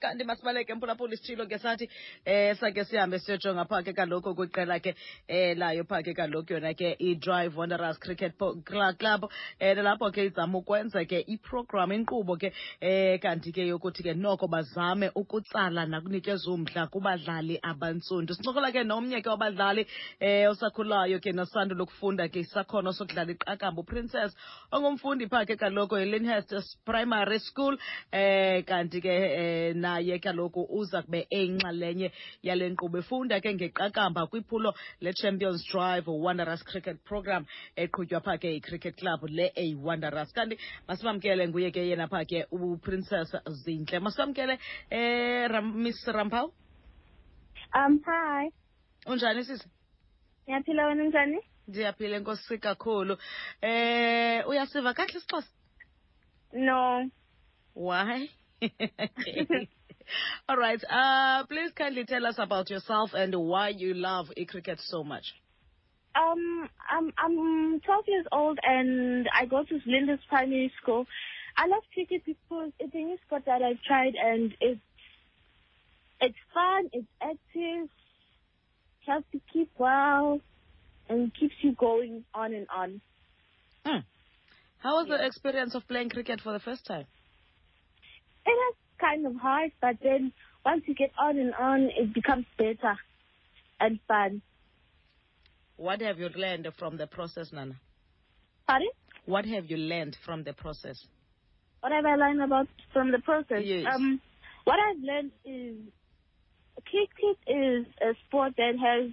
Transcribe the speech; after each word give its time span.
kanti 0.00 0.24
masibaleke 0.24 0.74
mphulaphula 0.74 1.14
isitshilo 1.14 1.46
ke 1.46 1.58
sathi 1.58 1.88
eh 2.24 2.56
sake 2.60 2.84
sihambe 2.84 3.18
siyojonga 3.18 3.64
phaa 3.64 3.82
ke 3.82 3.92
kaloku 3.92 4.34
kwiqela 4.36 4.76
ke 4.80 4.94
eh 5.28 5.56
layo 5.56 5.84
phaa 5.84 6.02
ke 6.02 6.12
kaloku 6.14 6.52
yona 6.52 6.74
ke 6.74 6.96
i-drive 7.00 7.56
wanderers 7.56 7.98
cricket 7.98 8.36
club. 8.98 9.24
Eh 9.58 9.74
nalapho 9.74 10.10
ke 10.12 10.26
izama 10.28 10.58
ukwenza 10.58 11.04
ke 11.08 11.24
iprogram 11.26 11.92
inkqubo 11.92 12.36
ke 12.36 12.52
eh 12.80 13.18
kanti 13.20 13.52
ke 13.52 13.64
yokuthi 13.68 14.02
ke 14.02 14.14
noko 14.14 14.48
bazame 14.48 15.10
ukutsala 15.16 15.86
nakunikeza 15.86 16.50
umdla 16.50 16.86
kubadlali 16.92 17.58
abantsundu. 17.62 18.34
Sincokola 18.34 18.72
ke 18.72 18.84
nomnye 18.84 19.22
ke 19.22 19.30
wabadlali 19.32 19.86
eh 20.20 20.44
osakhulayo 20.50 21.20
ke 21.20 21.32
nosando 21.32 21.74
lokufunda 21.74 22.28
ke 22.28 22.44
isakhono 22.44 22.92
sokudlala 22.92 23.32
iqakamba 23.32 23.80
uprincess 23.80 24.36
ongumfundi 24.72 25.26
phaa 25.26 25.46
ke 25.48 25.56
kaloku 25.56 25.96
elinhurst 25.96 26.76
primary 26.84 27.38
school. 27.38 27.78
Eh 28.12 28.62
kanti 28.68 29.00
ke 29.00 29.16
eh 29.40 29.85
naye 29.86 30.18
kaloku 30.18 30.66
uza 30.78 31.02
kube 31.02 31.20
eyinxalenye 31.30 32.08
yale 32.42 32.64
nkqubo. 32.70 32.98
Efunda 32.98 33.40
ke 33.40 33.54
ngeqakamba 33.54 34.26
kwiphulo 34.30 34.74
le-champions 35.00 35.62
drive 35.72 36.06
wanderers 36.24 36.62
cricket 36.64 36.98
program 37.04 37.46
eqhutywa 37.76 38.20
phaa 38.20 38.38
ke 38.42 38.48
i-cricket 38.58 38.96
club 39.00 39.20
le 39.28 39.46
eyi-wanderers. 39.54 40.32
Kanti 40.34 40.58
masibamkele 40.88 41.48
nguye 41.48 41.70
ke 41.70 41.86
yena 41.90 42.08
phaa 42.08 42.24
ke 42.24 42.46
uprincess 42.50 43.30
zintle 43.64 44.00
masibamkele 44.00 44.58
eh 44.90 45.48
Ram, 45.48 45.72
miss 45.82 46.00
rampawu 46.06 46.52
Um, 47.74 48.00
hi. 48.06 48.50
unjani 49.06 49.44
sisi? 49.44 49.68
Ndiyaphila 50.46 50.86
wena 50.86 51.02
unjani? 51.04 51.38
Ndiyaphila 51.68 52.16
enkosi 52.16 52.58
kakhulu. 52.58 53.16
Eh 53.62 54.48
uyasiva 54.48 54.94
kahle 54.94 55.18
isixhosa? 55.18 55.48
No. 56.52 57.10
Why? 57.74 58.30
All 60.48 60.56
right. 60.56 60.82
Uh, 60.88 61.44
please 61.46 61.72
kindly 61.76 62.04
tell 62.04 62.26
us 62.26 62.36
about 62.38 62.70
yourself 62.70 63.10
and 63.14 63.34
why 63.34 63.70
you 63.70 63.94
love 63.94 64.26
cricket 64.48 64.80
so 64.82 65.04
much. 65.04 65.24
Um, 66.14 66.68
I'm 66.90 67.12
I'm 67.18 67.80
12 67.80 68.04
years 68.08 68.26
old 68.32 68.58
and 68.62 69.28
I 69.34 69.44
go 69.44 69.64
to 69.64 69.80
Lyndhurst 69.86 70.26
Primary 70.28 70.72
School. 70.80 71.06
I 71.56 71.66
love 71.66 71.82
cricket 71.92 72.22
because 72.24 72.72
it's 72.78 72.94
a 72.94 72.98
new 72.98 73.16
sport 73.26 73.44
that 73.46 73.62
I've 73.62 73.82
tried 73.82 74.14
and 74.14 74.54
it's 74.60 74.80
it's 76.20 76.36
fun, 76.54 76.88
it's 76.92 77.06
active, 77.20 77.90
helps 79.06 79.26
you 79.32 79.40
keep 79.52 79.70
well, 79.78 80.40
and 81.08 81.32
keeps 81.38 81.54
you 81.60 81.72
going 81.72 82.24
on 82.34 82.54
and 82.54 82.66
on. 82.74 83.00
Hmm. 83.84 83.98
How 84.78 84.96
was 84.96 85.08
the 85.08 85.24
experience 85.24 85.74
of 85.74 85.86
playing 85.88 86.10
cricket 86.10 86.40
for 86.40 86.52
the 86.52 86.60
first 86.60 86.86
time? 86.86 87.06
Kind 89.08 89.26
of 89.26 89.36
hard, 89.36 89.70
but 89.80 89.96
then 90.02 90.32
once 90.64 90.82
you 90.86 90.94
get 90.94 91.12
on 91.20 91.38
and 91.38 91.54
on, 91.54 91.90
it 91.96 92.12
becomes 92.12 92.46
better 92.58 92.96
and 93.78 94.00
fun. 94.08 94.42
What 95.76 96.00
have 96.00 96.18
you 96.18 96.28
learned 96.34 96.66
from 96.78 96.96
the 96.96 97.06
process, 97.06 97.52
Nana? 97.52 97.76
Pardon? 98.66 98.88
What 99.26 99.44
have 99.44 99.66
you 99.66 99.76
learned 99.76 100.16
from 100.24 100.42
the 100.42 100.54
process? 100.54 100.98
what 101.86 101.92
have 101.92 102.04
I 102.04 102.16
learned 102.16 102.42
about 102.42 102.66
from 102.92 103.12
the 103.12 103.20
process? 103.20 103.62
Yes. 103.62 103.86
Um, 103.94 104.20
what 104.64 104.76
I've 104.80 105.00
learned 105.02 105.30
is 105.44 105.76
cricket 106.84 107.38
is 107.46 107.86
a 108.02 108.14
sport 108.26 108.54
that 108.56 108.74
has 108.76 109.12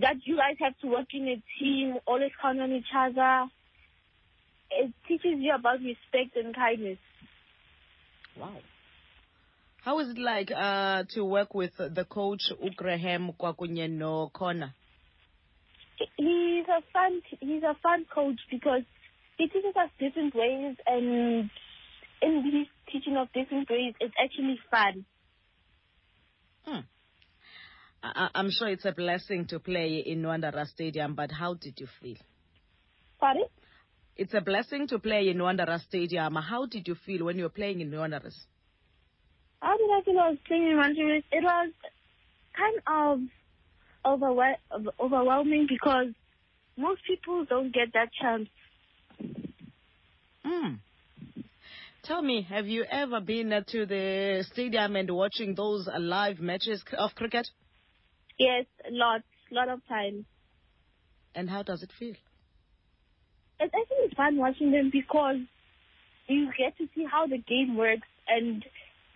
that 0.00 0.16
you 0.24 0.38
guys 0.38 0.56
have 0.60 0.72
to 0.80 0.86
work 0.86 1.08
in 1.12 1.28
a 1.28 1.42
team, 1.58 1.96
always 2.06 2.30
count 2.40 2.58
on 2.58 2.72
each 2.72 2.88
other. 2.96 3.44
It 4.70 4.94
teaches 5.06 5.36
you 5.36 5.54
about 5.54 5.80
respect 5.80 6.36
and 6.36 6.54
kindness. 6.54 6.96
Wow. 8.38 8.56
How 9.84 9.98
is 9.98 10.10
it 10.10 10.18
like 10.18 10.50
uh, 10.50 11.04
to 11.10 11.24
work 11.24 11.54
with 11.54 11.76
the 11.76 12.06
coach 12.08 12.52
Ugraham 12.62 13.34
Kwakunye 13.36 13.90
no 13.90 14.30
Kona? 14.32 14.74
He's 16.16 16.66
a 16.68 16.82
fun 16.92 17.20
he's 17.40 17.62
a 17.62 17.74
fun 17.82 18.06
coach 18.12 18.38
because 18.50 18.82
he 19.38 19.46
teaches 19.48 19.74
us 19.76 19.90
different 19.98 20.34
ways 20.34 20.76
and 20.86 21.50
in 22.22 22.42
his 22.44 22.66
teaching 22.92 23.16
of 23.16 23.28
different 23.32 23.68
ways 23.68 23.94
it's 24.00 24.14
actually 24.22 24.58
fun. 24.70 25.04
Hmm. 26.64 26.80
I- 28.02 28.12
I- 28.24 28.30
I'm 28.34 28.50
sure 28.50 28.68
it's 28.68 28.84
a 28.84 28.92
blessing 28.92 29.46
to 29.46 29.58
play 29.60 29.98
in 29.98 30.24
Wanderers 30.26 30.70
Stadium, 30.70 31.14
but 31.14 31.30
how 31.32 31.54
did 31.54 31.78
you 31.80 31.88
feel? 32.00 32.16
Pardon? 33.18 33.44
It's 34.16 34.34
a 34.34 34.40
blessing 34.40 34.86
to 34.88 34.98
play 34.98 35.28
in 35.28 35.42
Wanderers 35.42 35.82
Stadium. 35.82 36.34
How 36.34 36.66
did 36.66 36.86
you 36.86 36.94
feel 37.06 37.24
when 37.24 37.38
you 37.38 37.44
were 37.44 37.48
playing 37.48 37.80
in 37.80 37.90
Wanderers? 37.96 38.46
How 39.60 39.76
did 39.76 39.90
I 39.90 40.02
feel 40.04 40.18
I 40.18 40.30
was 40.30 40.38
playing 40.46 40.68
in 40.70 40.76
Manchester? 40.76 41.22
It 41.32 41.42
was 41.42 41.72
kind 42.54 42.80
of 42.86 43.20
overwhel- 44.04 44.92
overwhelming 45.00 45.66
because 45.68 46.08
most 46.76 47.00
people 47.06 47.46
don't 47.48 47.72
get 47.72 47.92
that 47.94 48.10
chance. 48.20 48.48
Hmm. 50.44 50.74
Tell 52.02 52.20
me, 52.20 52.42
have 52.42 52.66
you 52.66 52.84
ever 52.90 53.20
been 53.20 53.50
to 53.68 53.86
the 53.86 54.44
stadium 54.52 54.96
and 54.96 55.10
watching 55.10 55.54
those 55.54 55.88
live 55.98 56.40
matches 56.40 56.82
of 56.98 57.14
cricket? 57.14 57.46
Yes, 58.38 58.66
lots, 58.90 59.24
lot 59.50 59.68
of 59.68 59.86
times. 59.86 60.24
And 61.34 61.48
how 61.48 61.62
does 61.62 61.82
it 61.82 61.92
feel? 61.98 62.14
I 63.68 63.84
think 63.84 63.88
it's 64.04 64.14
fun 64.14 64.36
watching 64.36 64.70
them 64.70 64.90
because 64.92 65.36
you 66.26 66.50
get 66.58 66.76
to 66.78 66.88
see 66.94 67.04
how 67.10 67.26
the 67.26 67.38
game 67.38 67.76
works 67.76 68.06
and 68.28 68.64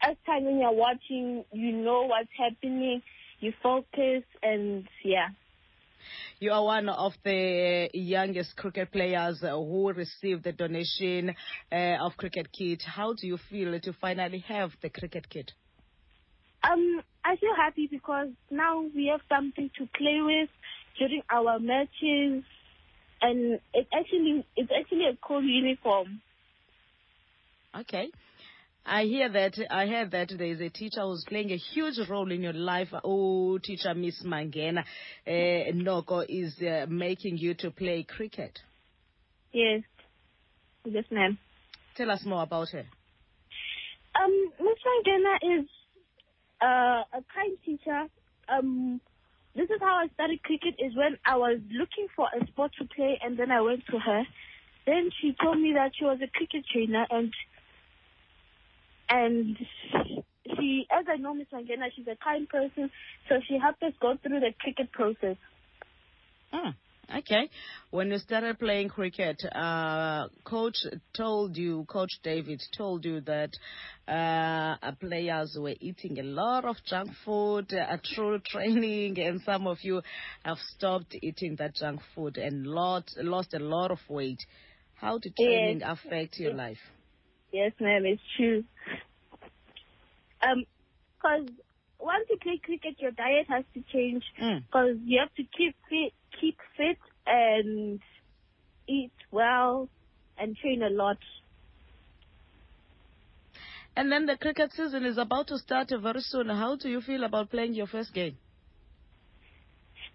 as 0.03 0.17
time 0.27 0.45
when 0.45 0.59
you're 0.59 0.73
watching, 0.73 1.45
you 1.53 1.73
know 1.73 2.03
what's 2.03 2.29
happening, 2.39 3.03
you 3.41 3.53
focus 3.63 4.23
and 4.43 4.87
yeah. 5.05 5.29
You 6.39 6.53
are 6.53 6.63
one 6.63 6.89
of 6.89 7.15
the 7.25 7.89
youngest 7.95 8.57
cricket 8.57 8.93
players 8.93 9.41
who 9.41 9.93
received 9.93 10.45
the 10.45 10.53
donation 10.53 11.35
uh, 11.73 11.75
of 12.01 12.17
cricket 12.17 12.49
kit. 12.53 12.83
How 12.83 13.15
do 13.15 13.27
you 13.27 13.39
feel 13.51 13.79
to 13.81 13.93
finally 13.95 14.45
have 14.47 14.71
the 14.83 14.91
cricket 14.91 15.29
kit? 15.29 15.53
Um, 16.63 17.01
I 17.25 17.37
feel 17.37 17.55
happy 17.57 17.89
because 17.91 18.29
now 18.51 18.85
we 18.95 19.07
have 19.11 19.21
something 19.29 19.71
to 19.79 19.89
play 19.97 20.21
with 20.21 20.51
during 20.99 21.23
our 21.31 21.59
matches, 21.59 22.45
and 23.27 23.61
it's 23.75 23.89
actually 23.93 24.47
it's 24.57 24.71
actually 24.79 25.07
a 25.07 25.17
cool 25.27 25.43
uniform. 25.43 26.21
Okay. 27.79 28.09
I 28.89 29.03
hear 29.03 29.29
that 29.29 29.55
I 29.69 29.87
heard 29.87 30.13
that 30.13 30.33
there 30.39 30.47
is 30.47 30.61
a 30.61 30.71
teacher 30.71 31.03
who's 31.03 31.25
playing 31.29 31.51
a 31.51 31.57
huge 31.57 31.99
role 32.09 32.31
in 32.31 32.43
your 32.43 32.53
life. 32.53 32.89
Oh, 33.03 33.59
teacher 33.59 33.95
Miss 33.95 34.23
Mangena 34.25 34.85
uh, 35.27 35.73
Noko 35.75 36.21
is 36.21 36.55
uh, 36.61 36.87
making 36.89 37.39
you 37.39 37.55
to 37.55 37.73
play 37.73 38.05
cricket. 38.05 38.61
Yes, 39.53 39.83
yes, 40.85 41.05
ma'am. 41.11 41.37
Tell 41.97 42.11
us 42.13 42.25
more 42.25 42.45
about 42.45 42.69
her. 42.71 42.87
Um, 44.23 44.53
Miss 44.61 44.79
Mangena 44.87 45.61
is 45.61 45.69
uh, 46.63 47.03
a 47.13 47.25
kind 47.35 47.57
teacher. 47.65 48.05
Um, 48.49 49.01
this 49.57 49.71
is 49.71 49.81
how 49.81 49.97
I 50.05 50.09
started 50.15 50.43
cricket. 50.43 50.75
Is 50.79 50.95
when 50.95 51.17
I 51.27 51.37
was 51.37 51.59
looking 51.73 52.09
for 52.15 52.29
a 52.29 52.47
sport 52.47 52.73
to 52.79 52.85
play, 52.95 53.19
and 53.23 53.39
then 53.39 53.51
I 53.51 53.61
went 53.61 53.87
to 53.91 53.99
her. 53.99 54.23
Then 54.87 55.11
she 55.21 55.35
told 55.43 55.59
me 55.59 55.73
that 55.75 55.93
she 55.99 56.05
was 56.05 56.19
a 56.23 56.29
cricket 56.29 56.65
trainer, 56.73 57.07
and 57.11 57.33
and 59.09 59.57
she, 60.59 60.87
as 60.91 61.07
I 61.09 61.17
know 61.17 61.35
Miss 61.35 61.49
Mangena, 61.53 61.89
she's 61.95 62.07
a 62.07 62.17
kind 62.23 62.49
person, 62.49 62.91
so 63.29 63.37
she 63.49 63.59
helped 63.59 63.83
us 63.83 63.93
go 64.01 64.17
through 64.23 64.41
the 64.41 64.53
cricket 64.61 64.93
process. 64.93 65.37
Hmm. 66.53 66.71
Okay. 67.15 67.49
When 67.91 68.11
you 68.11 68.19
started 68.19 68.59
playing 68.59 68.89
cricket, 68.89 69.41
uh, 69.55 70.29
coach 70.45 70.77
told 71.17 71.57
you, 71.57 71.85
Coach 71.89 72.19
David 72.23 72.61
told 72.77 73.05
you 73.05 73.21
that 73.23 73.51
uh, 74.09 74.93
players 75.01 75.57
were 75.59 75.75
eating 75.81 76.19
a 76.19 76.23
lot 76.25 76.65
of 76.65 76.77
junk 76.85 77.11
food 77.25 77.73
uh, 77.73 77.97
through 78.15 78.41
training, 78.47 79.19
and 79.21 79.41
some 79.43 79.67
of 79.67 79.79
you 79.83 80.03
have 80.45 80.59
stopped 80.77 81.15
eating 81.23 81.57
that 81.57 81.75
junk 81.77 82.01
food 82.15 82.39
and 82.39 82.67
lot, 82.67 83.05
lost 83.19 83.55
a 83.55 83.59
lot 83.61 83.91
of 83.91 84.01
weight. 84.09 84.41
How 84.95 85.19
did 85.19 85.35
Yes. 85.39 85.47
training 85.47 85.83
affect 85.83 86.39
your 86.39 86.53
life? 86.53 86.81
Yes, 87.53 87.73
ma'am, 87.81 88.05
it's 88.05 88.23
true. 88.37 88.65
Um, 90.43 90.65
because 91.17 91.49
once 91.99 92.27
you 92.31 92.37
play 92.43 92.61
cricket, 92.63 92.97
your 93.01 93.13
diet 93.13 93.47
has 93.49 93.65
to 93.75 93.83
change 93.93 94.23
Mm. 94.41 94.65
because 94.67 94.97
you 95.05 95.19
have 95.21 95.33
to 95.35 95.43
keep 95.57 95.75
fit, 95.89 96.13
keep 96.41 96.57
fit, 96.77 96.99
and 97.27 98.01
eat 98.89 99.13
well 99.31 99.89
and 100.39 100.57
train 100.57 100.83
a 100.83 100.91
lot. 100.91 101.19
And 103.97 104.13
then 104.13 104.27
the 104.27 104.37
cricket 104.37 104.73
season 104.73 105.05
is 105.05 105.17
about 105.19 105.49
to 105.49 105.59
start 105.59 105.91
very 105.91 106.21
soon. 106.21 106.49
How 106.49 106.77
do 106.77 106.89
you 106.89 107.01
feel 107.01 107.25
about 107.25 107.51
playing 107.51 107.75
your 107.75 107.87
first 107.87 108.13
game? 108.13 108.37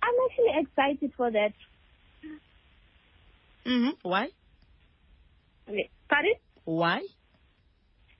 I'm 0.03 0.13
actually 0.29 0.61
excited 0.61 1.11
for 1.17 1.31
that. 1.31 1.53
hmm 3.65 3.89
Why? 4.03 4.29
Okay. 5.67 5.89
Pardon? 6.09 6.33
Why? 6.65 7.01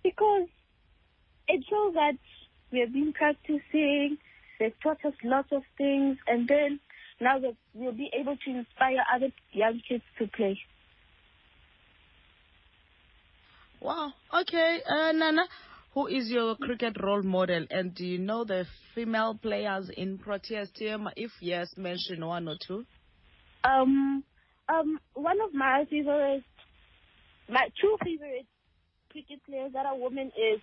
Because 0.04 0.48
know 1.72 1.92
that 1.94 2.18
we 2.72 2.80
have 2.80 2.94
been 2.94 3.14
practicing. 3.14 4.18
They've 4.60 4.74
taught 4.84 5.04
us 5.06 5.14
lots 5.24 5.52
of 5.52 5.64
things, 5.78 6.18
and 6.28 6.48
then 6.48 6.80
now 7.22 7.40
that 7.40 7.56
we'll 7.74 7.94
be 7.94 8.10
able 8.20 8.36
to 8.36 8.50
inspire 8.50 8.98
other 9.14 9.30
young 9.52 9.80
kids 9.88 10.04
to 10.20 10.28
play. 10.28 10.60
Wow. 13.80 14.12
Okay, 14.42 14.80
uh, 14.88 15.12
Nana, 15.12 15.44
who 15.94 16.08
is 16.08 16.30
your 16.30 16.56
cricket 16.56 16.98
role 17.02 17.24
model? 17.24 17.66
And 17.70 17.96
do 17.96 18.06
you 18.06 18.18
know 18.18 18.44
the 18.44 18.66
female 18.94 19.38
players 19.42 19.90
in 19.96 20.18
Proteas 20.18 20.74
team? 20.74 21.08
If 21.16 21.32
yes, 21.42 21.70
mention 21.78 22.26
one 22.26 22.48
or 22.48 22.56
two. 22.68 22.86
Um, 23.64 24.24
um, 24.68 25.00
one 25.14 25.42
of 25.42 25.54
my 25.54 25.86
favorite, 25.90 26.44
my 27.50 27.70
two 27.80 27.98
favorite 28.04 28.46
cricket 29.12 29.40
players 29.46 29.72
that 29.74 29.86
are 29.86 29.98
women 29.98 30.28
is 30.28 30.62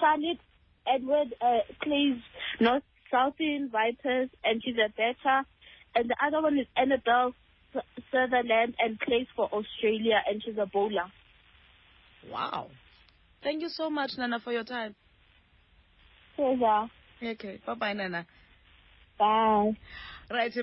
Charlotte 0.00 0.40
Edward 0.86 1.34
uh, 1.40 1.60
plays 1.82 2.16
North 2.60 2.82
Southern 3.10 3.70
Vipers 3.70 4.28
and 4.42 4.62
she's 4.64 4.76
a 4.76 4.90
better, 4.90 5.46
and 5.94 6.10
the 6.10 6.16
other 6.24 6.42
one 6.42 6.58
is 6.58 6.66
Annabelle 6.76 7.32
Sutherland 8.10 8.74
and 8.78 8.98
plays 9.00 9.26
for 9.34 9.46
Australia 9.46 10.22
and 10.28 10.42
she's 10.44 10.58
a 10.58 10.66
bowler. 10.66 11.06
Wow. 12.30 12.68
Thank 13.42 13.62
you 13.62 13.68
so 13.68 13.90
much, 13.90 14.12
Nana, 14.16 14.40
for 14.40 14.52
your 14.52 14.64
time. 14.64 14.94
Pleasure. 16.36 16.88
Okay. 17.22 17.60
Bye 17.66 17.74
bye, 17.74 17.92
Nana. 17.92 18.26
Bye. 19.18 19.76
Right. 20.30 20.54